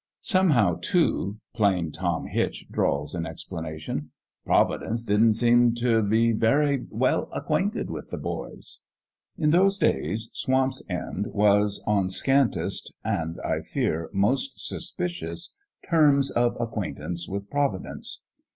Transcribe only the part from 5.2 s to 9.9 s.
seem t' be very well acquainted with the boys." In those